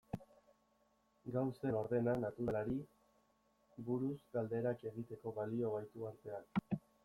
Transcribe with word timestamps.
Gauzen 1.35 1.77
ordena 1.81 2.15
naturalari 2.23 2.79
buruz 3.93 4.11
galderak 4.39 4.85
egiteko 4.95 5.39
balio 5.41 5.79
baitu 5.79 6.13
arteak. 6.15 6.63